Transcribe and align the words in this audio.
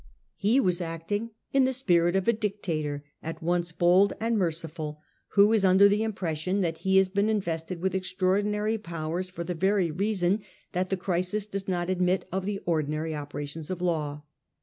He 0.37 0.59
was 0.59 0.81
acting 0.81 1.29
in 1.53 1.65
the 1.65 1.71
spirit 1.73 2.15
of 2.15 2.27
a 2.27 2.33
dictator, 2.33 3.03
at 3.21 3.43
once 3.43 3.71
bold 3.71 4.13
and 4.19 4.35
merciful, 4.35 4.99
who 5.33 5.53
is 5.53 5.63
under 5.63 5.87
the 5.87 6.01
impres 6.01 6.37
sion 6.37 6.61
that 6.61 6.79
he 6.79 6.97
has 6.97 7.07
been 7.07 7.29
invested 7.29 7.79
with 7.81 7.93
extraordinary 7.93 8.79
powers 8.79 9.29
for 9.29 9.43
the 9.43 9.53
very 9.53 9.91
reason 9.91 10.41
that 10.71 10.89
the 10.89 10.97
crisis 10.97 11.45
does 11.45 11.67
not 11.67 11.87
admit 11.87 12.27
of 12.31 12.47
the 12.47 12.57
ordinary 12.65 13.13
operations 13.13 13.69
of 13.69 13.79
law. 13.79 14.23